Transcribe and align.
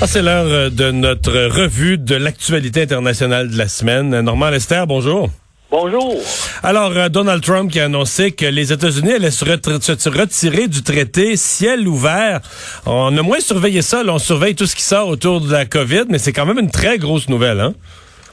Ah, 0.00 0.06
c'est 0.06 0.22
l'heure 0.22 0.46
euh, 0.46 0.70
de 0.70 0.92
notre 0.92 1.32
revue 1.32 1.98
de 1.98 2.14
l'actualité 2.14 2.82
internationale 2.82 3.50
de 3.50 3.58
la 3.58 3.66
semaine. 3.66 4.20
Normand 4.20 4.48
Lester, 4.48 4.84
bonjour. 4.86 5.28
Bonjour. 5.72 6.14
Alors, 6.62 6.92
euh, 6.96 7.08
Donald 7.08 7.42
Trump 7.42 7.72
qui 7.72 7.80
a 7.80 7.86
annoncé 7.86 8.30
que 8.30 8.46
les 8.46 8.72
États-Unis 8.72 9.14
allaient 9.14 9.32
se, 9.32 9.44
retirer 9.44 10.68
du 10.68 10.84
traité 10.84 11.34
ciel 11.36 11.88
ouvert. 11.88 12.38
On 12.86 13.18
a 13.18 13.22
moins 13.22 13.40
surveillé 13.40 13.82
ça. 13.82 14.02
on 14.06 14.20
surveille 14.20 14.54
tout 14.54 14.66
ce 14.66 14.76
qui 14.76 14.84
sort 14.84 15.08
autour 15.08 15.40
de 15.40 15.50
la 15.50 15.66
COVID, 15.66 16.04
mais 16.08 16.18
c'est 16.18 16.32
quand 16.32 16.46
même 16.46 16.60
une 16.60 16.70
très 16.70 16.98
grosse 16.98 17.28
nouvelle, 17.28 17.58
hein? 17.58 17.74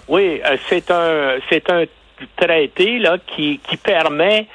Oui, 0.07 0.41
euh, 0.45 0.57
c'est 0.69 0.91
un 0.91 1.37
c'est 1.49 1.67
un 1.71 1.85
traité 2.37 2.99
là 2.99 3.17
qui, 3.35 3.59
qui 3.67 3.77
permet 3.77 4.45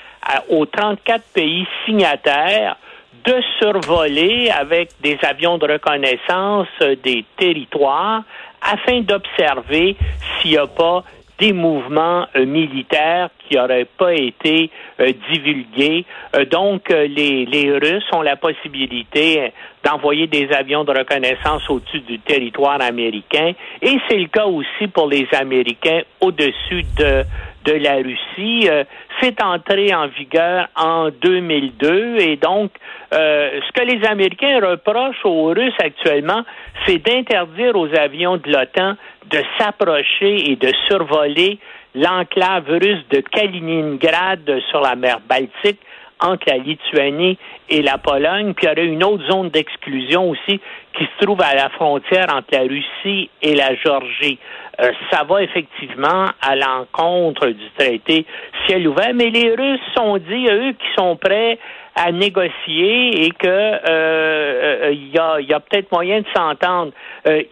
aux 0.48 0.64
34 0.64 1.24
pays 1.34 1.66
signataires 1.84 2.76
de 3.24 3.42
survoler 3.58 4.50
avec 4.50 4.90
des 5.00 5.18
avions 5.22 5.58
de 5.58 5.70
reconnaissance 5.70 6.68
euh, 6.82 6.96
des 7.02 7.24
territoires 7.36 8.22
afin 8.62 9.00
d'observer 9.00 9.96
s'il 10.40 10.52
n'y 10.52 10.56
a 10.56 10.66
pas 10.66 11.04
des 11.38 11.52
mouvements 11.52 12.26
euh, 12.36 12.44
militaires 12.44 13.30
qui 13.38 13.56
n'auraient 13.56 13.88
pas 13.98 14.14
été 14.14 14.70
euh, 15.00 15.12
divulgués. 15.30 16.04
donc, 16.50 16.90
les, 16.90 17.46
les 17.46 17.72
Russes 17.72 18.04
ont 18.12 18.22
la 18.22 18.36
possibilité 18.36 19.52
d'envoyer 19.82 20.26
des 20.26 20.48
avions 20.52 20.84
de 20.84 20.92
reconnaissance 20.92 21.68
au-dessus 21.70 22.00
du 22.00 22.18
territoire 22.20 22.80
américain 22.82 23.52
et 23.80 23.98
c'est 24.08 24.18
le 24.18 24.28
cas 24.28 24.44
aussi 24.46 24.88
pour 24.92 25.08
les 25.08 25.26
Américains 25.32 26.02
au-dessus 26.20 26.84
de 26.98 27.24
de 27.64 27.72
la 27.72 27.96
Russie. 27.96 28.68
Euh, 28.68 28.84
c'est 29.20 29.42
entré 29.42 29.94
en 29.94 30.08
vigueur 30.08 30.68
en 30.76 31.10
2002 31.10 32.18
et 32.20 32.36
donc 32.36 32.70
euh, 33.12 33.60
ce 33.66 33.72
que 33.72 33.86
les 33.86 34.06
Américains 34.06 34.60
reprochent 34.60 35.24
aux 35.24 35.46
Russes 35.46 35.74
actuellement, 35.82 36.42
c'est 36.86 36.98
d'interdire 36.98 37.76
aux 37.76 37.92
avions 37.94 38.36
de 38.36 38.50
l'OTAN 38.50 38.94
de 39.30 39.42
s'approcher 39.58 40.50
et 40.50 40.56
de 40.56 40.72
survoler 40.88 41.58
l'enclave 41.94 42.68
russe 42.68 43.04
de 43.10 43.20
Kaliningrad 43.20 44.60
sur 44.70 44.80
la 44.80 44.94
mer 44.94 45.20
Baltique 45.28 45.80
entre 46.20 46.44
la 46.48 46.58
Lituanie 46.58 47.38
et 47.68 47.82
la 47.82 47.98
Pologne, 47.98 48.54
puis 48.54 48.66
il 48.66 48.68
y 48.68 48.72
aurait 48.72 48.86
une 48.86 49.04
autre 49.04 49.24
zone 49.30 49.50
d'exclusion 49.50 50.30
aussi 50.30 50.60
qui 50.96 51.04
se 51.04 51.24
trouve 51.24 51.40
à 51.40 51.54
la 51.54 51.68
frontière 51.70 52.26
entre 52.34 52.48
la 52.52 52.62
Russie 52.62 53.30
et 53.42 53.54
la 53.54 53.74
Géorgie. 53.76 54.38
Euh, 54.80 54.90
ça 55.10 55.24
va 55.24 55.42
effectivement 55.42 56.26
à 56.40 56.56
l'encontre 56.56 57.48
du 57.48 57.70
traité 57.78 58.24
ciel 58.66 58.88
ouvert, 58.88 59.12
mais 59.14 59.30
les 59.30 59.54
Russes 59.54 59.80
sont 59.96 60.16
dit, 60.16 60.46
eux, 60.50 60.72
qui 60.72 60.86
sont 60.96 61.16
prêts 61.16 61.58
à 61.94 62.12
négocier 62.12 63.24
et 63.24 63.30
que 63.30 63.46
euh, 63.46 63.78
euh, 63.88 64.90
il 64.92 65.10
y 65.10 65.18
a, 65.18 65.40
y 65.40 65.52
a 65.52 65.60
peut-être 65.60 65.92
moyen 65.92 66.20
de 66.20 66.26
s'entendre. 66.34 66.92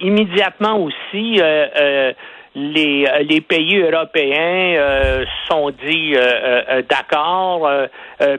immédiatement 0.00 0.78
aussi, 0.78 1.41
les, 2.59 3.06
euh, 3.06 3.23
les 3.28 3.41
pays 3.41 3.78
européens 3.78 4.77
euh, 4.77 5.25
sont 5.48 5.70
dit 5.70 6.14
euh, 6.14 6.83
d'accord, 6.89 7.70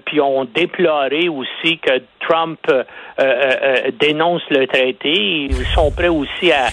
puis 0.06 0.20
ont 0.20 0.46
déploré 0.46 1.30
aussi 1.30 1.80
que 1.80 2.02
Trump 2.20 2.60
dénonce 4.00 4.42
le 4.50 4.68
traité. 4.68 5.48
Ils 5.50 5.66
sont 5.74 5.92
prêts 5.92 6.10
aussi 6.10 6.52
à, 6.52 6.68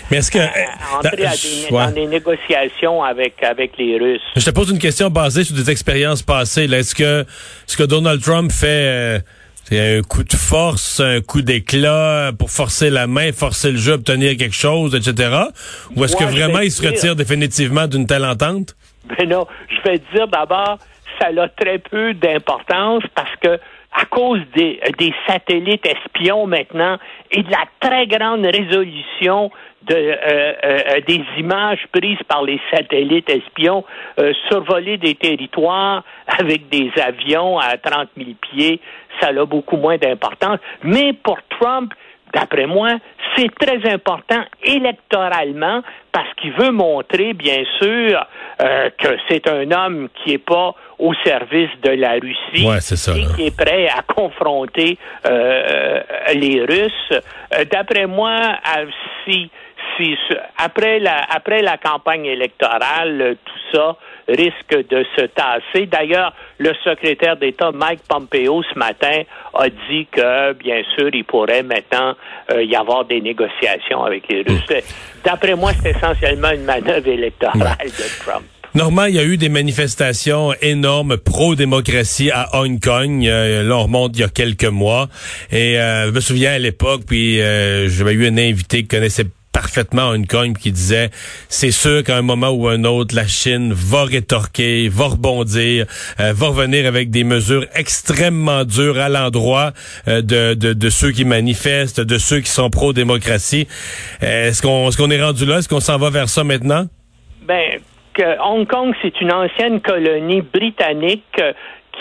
entrer 0.98 1.24
dans, 1.70 1.90
des, 1.92 2.06
négociations 2.06 3.02
avec 3.02 3.42
avec 3.42 3.76
les 3.78 3.98
Russes. 3.98 4.22
Je 4.34 4.44
te 4.44 4.50
pose 4.50 4.70
une 4.70 4.78
question 4.78 5.08
basée 5.08 5.44
sur 5.44 5.54
des 5.54 5.70
expériences 5.70 6.22
passées. 6.22 6.64
Est-ce 6.64 6.94
que 6.94 7.24
ce 7.66 7.76
que 7.76 7.84
Donald 7.84 8.20
Trump 8.20 8.50
fait 8.50 9.20
c'est 9.68 9.98
un 9.98 10.02
coup 10.02 10.22
de 10.22 10.32
force, 10.32 11.00
un 11.00 11.20
coup 11.20 11.42
d'éclat 11.42 12.30
pour 12.38 12.50
forcer 12.50 12.88
la 12.88 13.08
main, 13.08 13.32
forcer 13.32 13.72
le 13.72 13.78
jeu, 13.78 13.94
obtenir 13.94 14.36
quelque 14.36 14.54
chose, 14.54 14.94
etc. 14.94 15.36
Ou 15.96 16.04
est-ce 16.04 16.14
que 16.14 16.22
vraiment 16.22 16.60
il 16.60 16.70
se 16.70 16.86
retire 16.86 17.16
définitivement 17.16 17.88
d'une 17.88 18.06
telle 18.06 18.24
entente? 18.24 18.76
Ben 19.18 19.28
non, 19.28 19.46
je 19.68 19.90
vais 19.90 20.00
dire 20.14 20.28
d'abord, 20.28 20.78
ça 21.20 21.28
a 21.36 21.48
très 21.48 21.78
peu 21.78 22.14
d'importance 22.14 23.02
parce 23.16 23.34
que 23.42 23.58
à 23.96 24.04
cause 24.04 24.40
des, 24.54 24.78
des 24.98 25.14
satellites 25.26 25.86
espions 25.86 26.46
maintenant 26.46 26.98
et 27.30 27.42
de 27.42 27.50
la 27.50 27.64
très 27.80 28.06
grande 28.06 28.44
résolution 28.44 29.50
de, 29.88 29.94
euh, 29.94 30.52
euh, 30.64 31.00
des 31.06 31.24
images 31.38 31.86
prises 31.92 32.22
par 32.28 32.42
les 32.42 32.60
satellites 32.70 33.30
espions, 33.30 33.84
euh, 34.18 34.32
survoler 34.48 34.98
des 34.98 35.14
territoires 35.14 36.04
avec 36.26 36.68
des 36.68 36.90
avions 37.00 37.58
à 37.58 37.78
30 37.78 38.08
000 38.16 38.30
pieds, 38.40 38.80
ça 39.20 39.28
a 39.28 39.44
beaucoup 39.46 39.76
moins 39.76 39.96
d'importance. 39.96 40.58
Mais 40.82 41.12
pour 41.12 41.38
Trump, 41.48 41.94
d'après 42.36 42.66
moi, 42.66 42.90
c'est 43.34 43.50
très 43.58 43.90
important 43.90 44.42
électoralement 44.62 45.82
parce 46.12 46.28
qu'il 46.36 46.52
veut 46.52 46.70
montrer, 46.70 47.32
bien 47.32 47.64
sûr, 47.80 48.26
euh, 48.62 48.90
que 48.98 49.08
c'est 49.28 49.48
un 49.48 49.70
homme 49.70 50.08
qui 50.16 50.32
n'est 50.32 50.38
pas 50.38 50.74
au 50.98 51.12
service 51.24 51.70
de 51.82 51.90
la 51.90 52.12
Russie 52.12 52.66
et 52.66 53.34
qui 53.34 53.46
est 53.46 53.56
prêt 53.56 53.88
à 53.88 54.02
confronter 54.02 54.98
euh, 55.26 56.00
les 56.34 56.62
Russes. 56.62 57.20
Euh, 57.54 57.64
d'après 57.70 58.06
moi, 58.06 58.58
si 59.24 59.50
après 60.58 60.98
la, 60.98 61.22
après 61.30 61.62
la 61.62 61.78
campagne 61.78 62.26
électorale, 62.26 63.36
tout 63.44 63.55
ça 63.72 63.96
risque 64.28 64.88
de 64.90 65.04
se 65.16 65.26
tasser. 65.26 65.86
D'ailleurs, 65.86 66.32
le 66.58 66.72
secrétaire 66.84 67.36
d'État 67.36 67.70
Mike 67.72 68.00
Pompeo 68.08 68.62
ce 68.62 68.78
matin 68.78 69.22
a 69.54 69.68
dit 69.68 70.06
que, 70.10 70.52
bien 70.54 70.82
sûr, 70.96 71.10
il 71.12 71.24
pourrait 71.24 71.62
maintenant 71.62 72.14
euh, 72.50 72.62
y 72.62 72.74
avoir 72.74 73.04
des 73.04 73.20
négociations 73.20 74.02
avec 74.02 74.28
les 74.28 74.42
Russes. 74.42 74.62
Hmm. 74.68 75.24
D'après 75.24 75.54
moi, 75.54 75.72
c'est 75.80 75.90
essentiellement 75.90 76.50
une 76.50 76.64
manœuvre 76.64 77.08
électorale 77.08 77.76
de 77.84 78.24
Trump. 78.24 78.44
Normalement, 78.74 79.06
il 79.06 79.14
y 79.14 79.18
a 79.18 79.24
eu 79.24 79.38
des 79.38 79.48
manifestations 79.48 80.52
énormes 80.60 81.16
pro-démocratie 81.16 82.30
à 82.30 82.60
Hong 82.60 82.78
Kong. 82.78 83.26
Euh, 83.26 83.62
là, 83.62 83.76
on 83.76 83.84
remonte 83.84 84.16
il 84.16 84.20
y 84.20 84.24
a 84.24 84.28
quelques 84.28 84.64
mois. 84.64 85.08
Et 85.50 85.78
euh, 85.78 86.06
je 86.06 86.10
me 86.10 86.20
souviens 86.20 86.52
à 86.52 86.58
l'époque, 86.58 87.02
puis 87.06 87.38
j'avais 87.38 88.12
eu 88.12 88.26
un 88.26 88.36
invité 88.36 88.82
qui 88.82 88.88
connaissait 88.88 89.24
parfaitement 89.56 90.12
une 90.12 90.26
cogne 90.26 90.52
qui 90.52 90.70
disait 90.70 91.08
c'est 91.48 91.70
sûr 91.70 92.04
qu'à 92.04 92.18
un 92.18 92.20
moment 92.20 92.50
ou 92.50 92.68
un 92.68 92.84
autre 92.84 93.16
la 93.16 93.26
Chine 93.26 93.72
va 93.72 94.04
rétorquer, 94.04 94.90
va 94.90 95.06
rebondir, 95.06 95.86
euh, 96.20 96.34
va 96.34 96.48
revenir 96.48 96.86
avec 96.86 97.08
des 97.08 97.24
mesures 97.24 97.64
extrêmement 97.74 98.64
dures 98.64 98.98
à 98.98 99.08
l'endroit 99.08 99.70
euh, 100.08 100.20
de, 100.20 100.52
de, 100.52 100.90
ceux 100.90 101.10
qui 101.10 101.24
manifestent, 101.24 102.02
de 102.02 102.18
ceux 102.18 102.40
qui 102.40 102.50
sont 102.50 102.68
pro-démocratie. 102.68 103.66
Euh, 104.22 104.48
est-ce 104.48 104.60
qu'on 104.60 105.10
est, 105.10 105.22
rendu 105.22 105.46
là? 105.46 105.56
Est-ce 105.56 105.70
qu'on 105.70 105.80
s'en 105.80 105.96
va 105.96 106.10
vers 106.10 106.28
ça 106.28 106.44
maintenant? 106.44 106.84
Ben, 107.40 107.80
que 108.12 108.38
Hong 108.42 108.66
Kong, 108.66 108.94
c'est 109.00 109.18
une 109.22 109.32
ancienne 109.32 109.80
colonie 109.80 110.42
britannique 110.42 111.40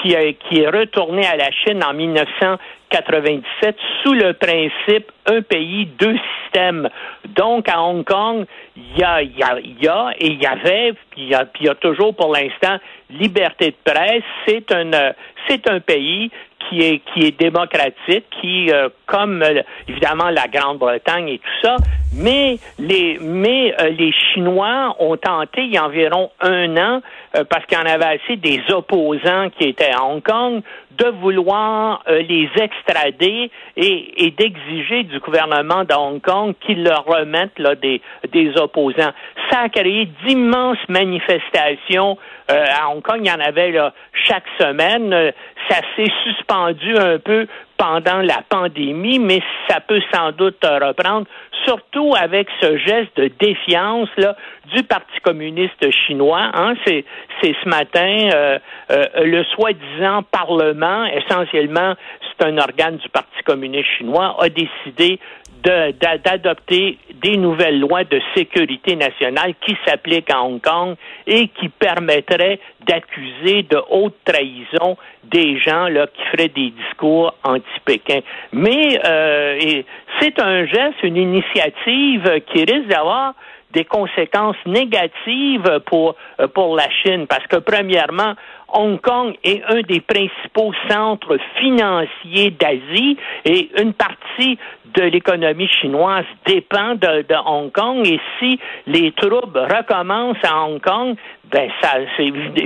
qui, 0.01 0.13
qui 0.49 0.59
est 0.59 0.67
retournée 0.67 1.25
à 1.25 1.37
la 1.37 1.51
Chine 1.51 1.81
en 1.81 1.93
1900 1.93 2.57
97 2.89 3.75
sous 4.03 4.13
le 4.13 4.33
principe 4.33 5.11
un 5.27 5.41
pays, 5.41 5.87
deux 5.97 6.15
systèmes. 6.43 6.89
Donc, 7.35 7.67
à 7.67 7.81
Hong 7.81 8.03
Kong, 8.03 8.45
il 8.75 8.99
y 8.99 9.03
a, 9.03 9.21
y, 9.21 9.41
a, 9.41 9.59
y 9.59 9.87
a, 9.87 10.11
et 10.19 10.27
il 10.27 10.41
y 10.41 10.45
avait, 10.45 10.93
puis 11.11 11.23
il 11.23 11.29
y 11.29 11.35
a, 11.35 11.75
toujours 11.75 12.15
pour 12.15 12.33
l'instant 12.33 12.77
liberté 13.09 13.71
de 13.71 13.91
presse. 13.91 14.23
C'est 14.47 14.71
un, 14.71 14.91
un 14.93 15.79
pays 15.79 16.31
qui 16.69 16.81
est 16.81 17.39
démocratique, 17.39 18.25
qui 18.41 18.71
euh, 18.71 18.89
comme 19.05 19.41
euh, 19.43 19.61
évidemment 19.87 20.29
la 20.29 20.47
Grande-Bretagne 20.47 21.29
et 21.29 21.39
tout 21.39 21.67
ça, 21.67 21.75
mais 22.15 22.57
les 22.79 23.19
euh, 23.19 23.89
les 23.89 24.11
Chinois 24.11 24.95
ont 24.99 25.17
tenté 25.17 25.63
il 25.63 25.73
y 25.73 25.77
a 25.77 25.85
environ 25.85 26.31
un 26.41 26.77
an 26.77 27.01
parce 27.49 27.65
qu'il 27.65 27.77
y 27.77 27.81
en 27.81 27.85
avait 27.85 28.19
assez 28.19 28.37
des 28.37 28.61
opposants 28.69 29.49
qui 29.57 29.69
étaient 29.69 29.91
à 29.91 30.03
Hong 30.03 30.23
Kong 30.23 30.61
de 30.97 31.09
vouloir 31.21 32.03
les 32.07 32.49
extrader 32.55 33.51
et, 33.77 34.25
et 34.25 34.31
d'exiger 34.31 35.03
du 35.03 35.19
gouvernement 35.19 35.83
de 35.83 35.93
Hong 35.93 36.21
Kong 36.21 36.53
qu'il 36.65 36.83
leur 36.83 37.05
remette 37.05 37.57
là, 37.57 37.75
des, 37.75 38.01
des 38.31 38.57
opposants. 38.57 39.11
Ça 39.51 39.61
a 39.61 39.69
créé 39.69 40.07
d'immenses 40.25 40.77
manifestations 40.89 42.17
à 42.47 42.89
Hong 42.89 43.01
Kong. 43.01 43.19
Il 43.21 43.27
y 43.27 43.31
en 43.31 43.39
avait 43.39 43.71
là, 43.71 43.93
chaque 44.13 44.45
semaine. 44.59 45.33
Ça 45.69 45.77
s'est 45.95 46.11
suspendu 46.23 46.95
un 46.97 47.17
peu 47.19 47.47
pendant 47.77 48.21
la 48.21 48.41
pandémie, 48.47 49.19
mais 49.19 49.41
ça 49.69 49.79
peut 49.79 50.01
sans 50.13 50.31
doute 50.31 50.63
reprendre, 50.63 51.27
surtout 51.65 52.13
avec 52.17 52.47
ce 52.61 52.77
geste 52.77 53.17
de 53.17 53.29
défiance 53.39 54.09
là, 54.17 54.35
du 54.73 54.83
Parti 54.83 55.19
communiste 55.23 55.91
chinois. 55.91 56.51
Hein. 56.53 56.75
C'est, 56.85 57.05
ce 57.41 57.69
matin 57.69 58.29
euh, 58.33 58.59
euh, 58.91 59.05
le 59.23 59.43
soi-disant 59.43 60.23
Parlement, 60.23 61.05
essentiellement 61.05 61.95
c'est 62.37 62.45
un 62.45 62.57
organe 62.57 62.97
du 62.97 63.09
Parti 63.09 63.43
communiste 63.45 63.89
chinois, 63.97 64.35
a 64.39 64.49
décidé 64.49 65.19
d'adopter 65.65 66.99
des 67.15 67.37
nouvelles 67.37 67.79
lois 67.79 68.03
de 68.03 68.21
sécurité 68.35 68.95
nationale 68.95 69.55
qui 69.65 69.75
s'appliquent 69.85 70.29
à 70.29 70.43
Hong 70.43 70.61
Kong 70.61 70.95
et 71.25 71.47
qui 71.47 71.69
permettraient 71.69 72.59
d'accuser 72.85 73.63
de 73.63 73.81
haute 73.89 74.15
trahison 74.23 74.95
des 75.23 75.57
gens 75.57 75.87
là 75.87 76.05
qui 76.07 76.21
feraient 76.31 76.49
des 76.49 76.69
discours 76.69 77.33
Mais 78.53 78.99
euh, 79.05 79.81
c'est 80.19 80.39
un 80.39 80.65
geste, 80.65 81.03
une 81.03 81.17
initiative 81.17 82.41
qui 82.47 82.59
risque 82.59 82.87
d'avoir 82.87 83.33
des 83.73 83.85
conséquences 83.85 84.55
négatives 84.65 85.81
pour, 85.85 86.15
euh, 86.39 86.47
pour 86.47 86.75
la 86.75 86.89
Chine, 86.89 87.27
parce 87.27 87.45
que 87.47 87.57
premièrement, 87.57 88.33
Hong 88.73 88.99
Kong 88.99 89.35
est 89.43 89.61
un 89.69 89.81
des 89.81 90.01
principaux 90.01 90.73
centres 90.89 91.37
financiers 91.59 92.51
d'Asie 92.51 93.17
et 93.45 93.69
une 93.79 93.93
partie 93.93 94.57
de 94.95 95.03
l'économie 95.03 95.67
chinoise 95.67 96.25
dépend 96.45 96.95
de, 96.95 97.25
Hong 97.45 97.71
Kong. 97.71 98.05
Et 98.07 98.19
si 98.39 98.59
les 98.87 99.11
troubles 99.11 99.59
recommencent 99.59 100.43
à 100.43 100.63
Hong 100.63 100.81
Kong, 100.81 101.15
ben 101.51 101.69
ça 101.81 101.93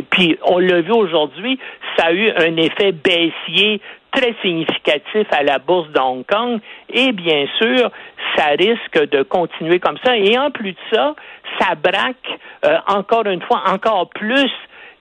puis 0.09 0.37
on 0.43 0.59
l'a 0.59 0.81
vu 0.81 0.91
aujourd'hui, 0.91 1.59
ça 1.97 2.07
a 2.07 2.11
eu 2.13 2.29
un 2.31 2.55
effet 2.57 2.91
baissier 2.91 3.81
très 4.11 4.33
significatif 4.41 5.27
à 5.31 5.43
la 5.43 5.59
bourse 5.59 5.89
de 5.89 5.99
Hong 5.99 6.25
Kong. 6.25 6.59
Et 6.89 7.11
bien 7.11 7.45
sûr, 7.57 7.91
ça 8.35 8.47
risque 8.57 9.09
de 9.09 9.23
continuer 9.23 9.79
comme 9.79 9.97
ça. 10.03 10.17
Et 10.17 10.37
en 10.37 10.51
plus 10.51 10.71
de 10.71 10.77
ça, 10.91 11.15
ça 11.59 11.75
braque 11.75 12.39
euh, 12.65 12.77
encore 12.87 13.25
une 13.27 13.41
fois 13.41 13.63
encore 13.67 14.09
plus 14.09 14.51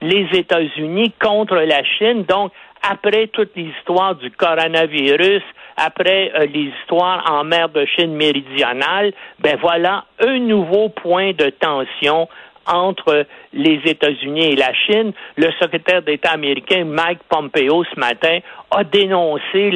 les 0.01 0.27
États-Unis 0.33 1.13
contre 1.19 1.55
la 1.55 1.83
Chine. 1.83 2.23
Donc, 2.23 2.51
après 2.81 3.27
toute 3.27 3.55
l'histoire 3.55 4.15
du 4.15 4.31
coronavirus, 4.31 5.43
après 5.75 6.31
euh, 6.35 6.45
les 6.45 6.71
histoires 6.79 7.23
en 7.29 7.43
mer 7.43 7.69
de 7.69 7.85
Chine 7.85 8.13
méridionale, 8.13 9.13
ben 9.39 9.57
voilà 9.61 10.05
un 10.19 10.39
nouveau 10.39 10.89
point 10.89 11.31
de 11.33 11.49
tension 11.49 12.27
entre 12.73 13.25
les 13.53 13.81
États-Unis 13.85 14.51
et 14.51 14.55
la 14.55 14.73
Chine. 14.73 15.13
Le 15.35 15.51
secrétaire 15.59 16.01
d'État 16.01 16.31
américain 16.31 16.85
Mike 16.85 17.19
Pompeo 17.29 17.83
ce 17.83 17.99
matin 17.99 18.39
a 18.71 18.83
dénoncé 18.83 19.71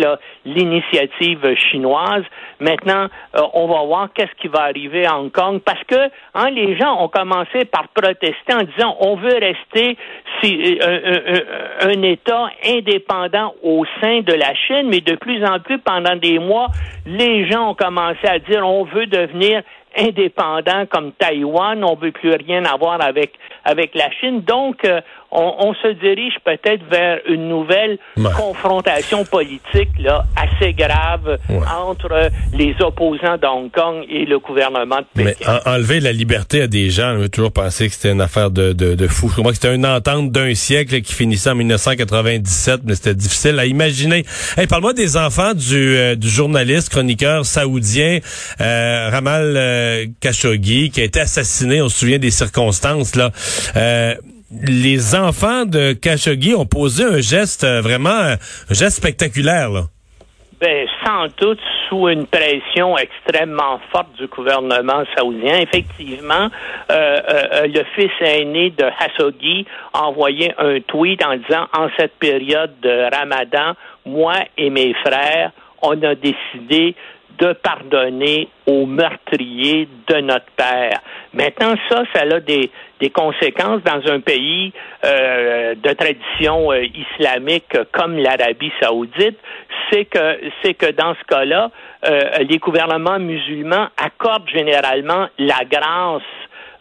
l'initiative 0.46 1.56
chinoise. 1.72 2.24
Maintenant, 2.60 3.08
euh, 3.36 3.42
on 3.54 3.68
va 3.68 3.84
voir 3.84 4.10
qu'est-ce 4.14 4.34
qui 4.40 4.48
va 4.48 4.64
arriver 4.64 5.06
à 5.06 5.18
Hong 5.18 5.32
Kong 5.32 5.62
parce 5.66 5.84
que 5.86 5.96
hein, 6.36 6.50
les 6.52 6.78
gens 6.78 7.04
ont 7.04 7.08
commencé 7.08 7.66
par 7.66 7.88
protester 7.90 8.54
en 8.54 8.64
disant 8.64 8.96
on 9.00 9.16
veut 9.16 9.34
rester 9.34 9.98
si, 10.42 10.80
euh, 10.82 11.40
un 11.82 12.02
État 12.04 12.50
indépendant 12.66 13.56
au 13.64 13.84
sein 14.02 14.22
de 14.22 14.34
la 14.34 14.54
Chine, 14.54 14.90
mais 14.90 15.02
de 15.02 15.16
plus 15.16 15.44
en 15.44 15.60
plus 15.60 15.80
pendant 15.80 16.16
des 16.16 16.40
mois, 16.40 16.68
les 17.06 17.50
gens 17.50 17.72
ont 17.72 17.76
commencé 17.76 18.26
à 18.28 18.40
dire 18.40 18.66
on 18.66 18.84
veut 18.84 19.08
devenir 19.08 19.64
indépendant 19.98 20.86
comme 20.88 21.12
Taïwan, 21.14 21.84
on 21.84 21.96
veut 21.96 22.12
plus 22.12 22.32
rien 22.32 22.66
avoir 22.66 23.02
avec 23.02 23.34
avec 23.66 23.96
la 23.96 24.12
Chine. 24.12 24.42
Donc, 24.42 24.84
euh, 24.86 25.02
on, 25.34 25.74
se 25.74 25.88
dirige 26.00 26.36
peut-être 26.46 26.84
vers 26.90 27.20
une 27.28 27.50
nouvelle 27.50 27.98
confrontation 28.38 29.26
politique 29.26 29.90
là 30.00 30.26
assez 30.36 30.74
grave 30.74 31.40
entre 31.50 32.30
les 32.54 32.76
opposants 32.80 33.38
d'Hong 33.38 33.72
Kong 33.72 34.06
et 34.10 34.26
le 34.26 34.40
gouvernement 34.40 35.00
de 35.00 35.24
Pékin. 35.24 35.60
Mais 35.66 35.70
enlever 35.70 36.00
la 36.00 36.12
liberté 36.12 36.62
à 36.62 36.68
des 36.68 36.90
gens, 36.90 37.14
on 37.14 37.18
veut 37.18 37.30
toujours 37.30 37.52
penser 37.52 37.88
que 37.88 37.94
c'était 37.94 38.12
une 38.12 38.22
affaire 38.22 38.52
de, 38.52 38.74
de, 38.74 38.96
de 38.96 39.08
fou. 39.08 39.30
Je 39.30 39.36
crois 39.36 39.52
que 39.52 39.56
c'était 39.56 39.76
une 39.76 39.86
entente 39.86 40.32
d'un 40.32 40.54
siècle 40.54 41.02
qui 41.02 41.14
finissait 41.14 41.50
en 41.50 41.56
1997, 41.56 42.82
mais 42.86 42.96
c'était 42.96 43.16
difficile 43.16 43.60
à 43.60 43.66
imaginer. 43.66 44.26
Hey, 44.58 44.68
parle-moi 44.68 44.94
des 44.94 45.18
enfants 45.18 45.54
du, 45.54 45.98
euh, 45.98 46.16
du 46.16 46.30
journaliste, 46.30 46.90
chroniqueur 46.90 47.46
saoudien 47.46 48.20
euh, 48.62 49.10
Ramal 49.12 49.54
euh, 49.56 50.06
Khashoggi, 50.20 50.92
qui 50.92 51.02
a 51.02 51.04
été 51.04 51.20
assassiné. 51.20 51.82
On 51.82 51.90
se 51.90 52.00
souvient 52.00 52.20
des 52.20 52.32
circonstances 52.32 53.16
là. 53.16 53.32
Euh, 54.54 54.66
les 54.68 55.16
enfants 55.16 55.66
de 55.66 55.94
Khashoggi 55.94 56.54
ont 56.54 56.66
posé 56.66 57.04
un 57.04 57.20
geste 57.20 57.64
euh, 57.64 57.82
vraiment, 57.82 58.10
un 58.10 58.74
geste 58.74 58.98
spectaculaire. 58.98 59.70
Là. 59.70 59.82
Ben, 60.64 60.88
sans 61.06 61.28
doute 61.42 61.60
sous 61.90 62.08
une 62.08 62.26
pression 62.26 62.98
extrêmement 62.98 63.82
forte 63.92 64.14
du 64.18 64.28
gouvernement 64.28 65.04
saoudien. 65.14 65.60
Effectivement, 65.60 66.48
euh, 66.90 67.20
euh, 67.30 67.68
le 67.68 67.84
fils 67.96 68.12
aîné 68.22 68.70
de 68.70 68.86
Khashoggi 68.98 69.66
a 69.94 70.04
envoyé 70.04 70.54
un 70.58 70.80
tweet 70.80 71.22
en 71.26 71.36
disant 71.36 71.68
en 71.78 71.90
cette 72.00 72.14
période 72.14 72.72
de 72.82 73.14
Ramadan, 73.14 73.74
moi 74.06 74.36
et 74.58 74.70
mes 74.70 74.94
frères, 75.06 75.52
on 75.82 76.02
a 76.02 76.16
décidé 76.16 76.96
de 77.40 77.54
pardonner 77.54 78.50
aux 78.68 78.86
meurtriers 78.86 79.88
de 80.08 80.22
notre 80.22 80.52
père. 80.56 81.00
Maintenant, 81.34 81.74
ça, 81.90 82.04
ça 82.14 82.22
a 82.22 82.40
des, 82.40 82.70
des 83.00 83.10
conséquences 83.10 83.82
dans 83.84 84.12
un 84.12 84.20
pays 84.20 84.72
euh, 85.04 85.76
de 85.76 85.94
tradition 85.94 86.72
euh, 86.72 86.86
islamique 86.86 87.76
comme 87.92 88.18
l'Arabie 88.18 88.72
saoudite, 88.82 89.38
c'est 89.92 90.06
que 90.06 90.40
c'est 90.62 90.74
que 90.74 90.92
dans 90.92 91.16
ce 91.16 91.24
cas-là, 91.28 91.72
euh, 92.06 92.22
les 92.50 92.58
gouvernements 92.58 93.20
musulmans 93.20 93.88
accordent 93.98 94.50
généralement 94.50 95.28
la 95.38 95.60
grâce 95.70 96.22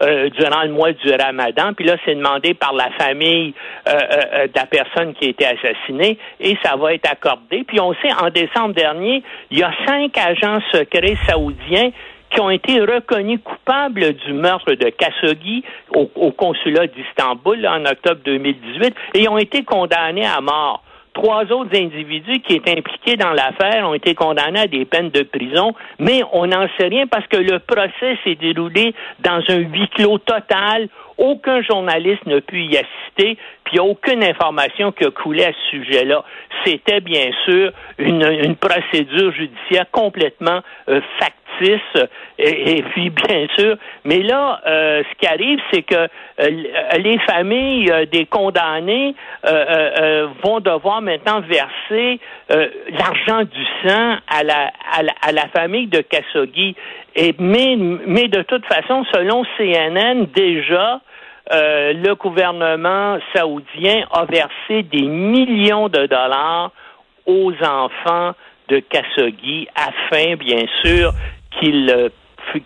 euh, 0.03 0.31
durant 0.31 0.63
le 0.63 0.71
mois 0.71 0.93
du 0.93 1.11
Ramadan. 1.15 1.73
Puis 1.75 1.85
là, 1.85 1.97
c'est 2.05 2.15
demandé 2.15 2.55
par 2.55 2.73
la 2.73 2.91
famille 2.99 3.55
euh, 3.89 3.93
euh, 3.93 4.47
de 4.47 4.53
la 4.55 4.67
personne 4.67 5.15
qui 5.15 5.27
a 5.27 5.29
été 5.29 5.47
assassinée 5.47 6.19
et 6.41 6.57
ça 6.65 6.77
va 6.77 6.95
être 6.95 7.11
accordé. 7.11 7.65
Puis 7.65 7.81
on 7.81 7.93
sait, 7.95 8.13
en 8.21 8.31
décembre 8.31 8.75
dernier, 8.75 9.23
il 9.51 9.59
y 9.59 9.63
a 9.63 9.73
cinq 9.87 10.17
agents 10.19 10.61
secrets 10.73 11.17
saoudiens 11.29 11.91
qui 12.31 12.41
ont 12.41 12.51
été 12.51 12.81
reconnus 12.81 13.41
coupables 13.45 14.15
du 14.15 14.33
meurtre 14.33 14.73
de 14.73 14.89
Khashoggi 14.89 15.63
au, 15.95 16.11
au 16.17 16.33
consulat 16.33 16.87
d'Istanbul 16.87 17.67
en 17.67 17.85
octobre 17.85 18.21
2018 18.25 18.95
et 19.15 19.29
ont 19.29 19.39
été 19.39 19.65
condamnés 19.65 20.27
à 20.27 20.41
mort. 20.41 20.83
Trois 21.15 21.45
autres 21.53 21.77
individus 21.77 22.41
qui 22.41 22.55
étaient 22.55 22.79
impliqués 22.79 23.17
dans 23.17 23.33
l'affaire 23.33 23.87
ont 23.87 23.95
été 23.95 24.15
condamnés 24.15 24.61
à 24.61 24.67
des 24.67 24.87
peines 24.87 25.11
de 25.11 25.23
prison, 25.23 25.75
mais 25.99 26.23
on 26.33 26.47
n'en 26.47 26.67
sait 26.79 26.89
rien 26.89 27.07
parce 27.07 27.27
que 27.27 27.37
le 27.37 27.59
procès 27.59 28.19
s'est 28.25 28.35
déroulé 28.35 28.95
dans 29.21 29.43
un 29.49 29.59
huis 29.59 29.89
clos 29.95 30.19
total. 30.19 30.89
Aucun 31.19 31.63
journaliste 31.63 32.25
n'a 32.27 32.41
pu 32.41 32.63
y 32.65 32.77
assister, 32.77 33.37
puis 33.65 33.75
il 33.75 33.81
n'y 33.81 33.81
a 33.81 33.85
aucune 33.85 34.25
information 34.25 34.93
qui 34.93 35.05
a 35.05 35.11
coulé 35.11 35.45
à 35.45 35.53
ce 35.53 35.71
sujet-là. 35.71 36.25
C'était 36.65 37.01
bien 37.01 37.31
sûr 37.45 37.73
une, 37.99 38.57
procédure 38.57 39.33
judiciaire 39.33 39.87
complètement 39.91 40.61
euh, 40.89 41.01
factuelle 41.19 41.43
et, 42.39 42.83
puis, 42.91 43.11
bien 43.29 43.47
sûr, 43.57 43.77
mais 44.05 44.21
là, 44.21 44.61
euh, 44.67 45.03
ce 45.09 45.19
qui 45.19 45.27
arrive, 45.27 45.61
c'est 45.73 45.83
que 45.83 45.95
euh, 45.95 46.49
les 46.99 47.19
familles 47.21 47.91
euh, 47.91 48.07
des 48.07 48.27
condamnés 48.27 49.15
vont 50.43 50.61
devoir 50.61 51.03
maintenant 51.03 51.41
verser 51.41 52.21
l'argent 52.49 53.43
du 53.43 53.65
sang 53.85 54.17
à 54.29 54.43
la, 54.45 54.71
à 54.93 55.33
la, 55.33 55.49
famille 55.49 55.87
de 55.87 56.01
Khashoggi. 56.01 56.75
Et, 57.17 57.35
mais, 57.39 57.77
mais 58.07 58.29
de 58.29 58.43
toute 58.43 58.65
façon, 58.67 59.05
selon 59.13 59.45
CNN, 59.57 60.27
déjà, 60.35 61.01
le 61.51 62.15
gouvernement 62.15 63.19
saoudien 63.35 64.07
a 64.13 64.25
versé 64.25 64.83
des 64.85 65.03
millions 65.03 65.89
de 65.89 66.07
dollars 66.07 66.71
aux 67.27 67.53
enfants 67.63 68.33
de 68.69 68.81
Khashoggi 68.81 69.69
afin, 69.75 70.37
bien 70.37 70.65
sûr, 70.83 71.13
qu'il 71.59 71.91
euh, 71.91 72.09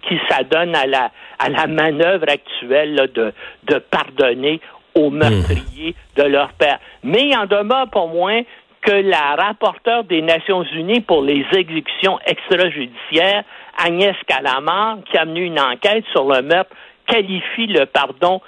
qui 0.09 0.19
s'adonne 0.29 0.75
à 0.75 0.87
la, 0.87 1.11
à 1.39 1.49
la 1.49 1.67
manœuvre 1.67 2.27
actuelle 2.29 3.11
de, 3.15 3.33
de 3.65 3.79
pardonner 3.79 4.61
aux 4.95 5.11
hmm. 5.11 5.19
meurtriers 5.19 5.95
de 6.17 6.23
leur 6.23 6.53
père. 6.55 6.79
Mais 7.03 7.29
il 7.29 7.37
en 7.37 7.47
demeure 7.47 7.89
pour 7.91 8.09
moins 8.09 8.43
que 8.87 8.93
la 8.93 9.35
rapporteure 9.35 10.05
des 10.05 10.23
Nations 10.23 10.63
Unies 10.63 11.01
pour 11.01 11.23
les 11.23 11.45
exécutions 11.53 12.21
extrajudiciaires, 12.25 13.43
Agnès 13.85 14.15
Calamar, 14.29 14.99
qui 15.11 15.19
a 15.19 15.25
mené 15.25 15.41
une 15.41 15.59
enquête 15.59 16.05
sur 16.13 16.25
le 16.25 16.41
meurtre, 16.43 16.71
qualifie 17.09 17.67
le 17.67 17.87
pardon 17.87 18.41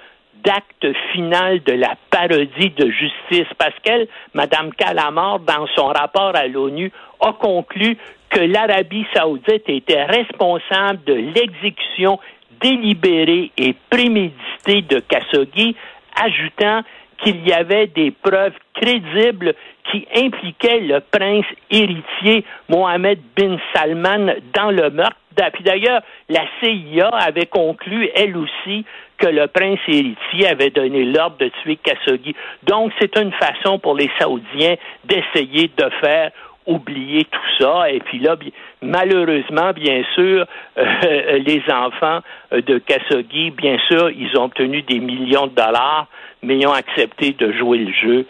d'acte 0.44 0.86
final 1.12 1.60
de 1.64 1.72
la 1.72 1.96
parodie 2.10 2.70
de 2.70 2.88
justice. 2.88 3.52
Parce 3.58 3.74
qu'elle, 3.82 4.06
Mme 4.32 4.72
Calamar, 4.74 5.40
dans 5.40 5.66
son 5.74 5.86
rapport 5.86 6.36
à 6.36 6.46
l'ONU, 6.46 6.92
a 7.20 7.32
conclu 7.32 7.98
que 8.30 8.40
l'Arabie 8.40 9.06
saoudite 9.12 9.68
était 9.68 10.04
responsable 10.04 11.02
de 11.04 11.14
l'exécution 11.14 12.20
délibérée 12.60 13.50
et 13.56 13.74
préméditée 13.90 14.82
de 14.82 15.00
Khashoggi, 15.00 15.74
ajoutant 16.14 16.82
qu'il 17.18 17.46
y 17.46 17.52
avait 17.52 17.88
des 17.88 18.10
preuves 18.10 18.54
crédibles 18.74 19.54
qui 19.90 20.06
impliquaient 20.14 20.80
le 20.80 21.00
prince 21.00 21.46
héritier 21.70 22.44
Mohamed 22.68 23.18
bin 23.36 23.56
Salman 23.74 24.34
dans 24.54 24.70
le 24.70 24.90
meurtre. 24.90 25.16
Puis 25.52 25.62
d'ailleurs, 25.62 26.02
la 26.28 26.42
CIA 26.60 27.08
avait 27.08 27.46
conclu, 27.46 28.10
elle 28.14 28.36
aussi, 28.36 28.84
que 29.18 29.28
le 29.28 29.46
prince 29.46 29.78
héritier 29.86 30.48
avait 30.48 30.70
donné 30.70 31.04
l'ordre 31.04 31.36
de 31.38 31.50
tuer 31.62 31.76
Khashoggi. 31.76 32.34
Donc, 32.64 32.92
c'est 33.00 33.16
une 33.16 33.32
façon 33.32 33.78
pour 33.78 33.94
les 33.96 34.10
Saoudiens 34.18 34.76
d'essayer 35.04 35.70
de 35.76 35.90
faire 36.00 36.32
oublié 36.68 37.24
tout 37.24 37.64
ça. 37.64 37.90
Et 37.90 37.98
puis 38.00 38.20
là, 38.20 38.36
malheureusement, 38.82 39.72
bien 39.72 40.02
sûr, 40.14 40.46
euh, 40.78 41.38
les 41.38 41.62
enfants 41.72 42.20
de 42.52 42.78
Khashoggi, 42.78 43.50
bien 43.50 43.78
sûr, 43.88 44.10
ils 44.10 44.30
ont 44.38 44.44
obtenu 44.44 44.82
des 44.82 45.00
millions 45.00 45.48
de 45.48 45.54
dollars, 45.54 46.06
mais 46.42 46.56
ils 46.56 46.66
ont 46.66 46.72
accepté 46.72 47.32
de 47.32 47.52
jouer 47.52 47.78
le 47.78 47.92
jeu 47.92 48.26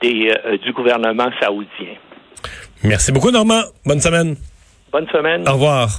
des, 0.00 0.32
du 0.62 0.72
gouvernement 0.72 1.30
saoudien. 1.40 1.96
Merci 2.84 3.10
beaucoup, 3.10 3.30
Normand. 3.30 3.62
Bonne 3.84 4.00
semaine. 4.00 4.36
Bonne 4.92 5.08
semaine. 5.08 5.48
Au 5.48 5.52
revoir. 5.52 5.90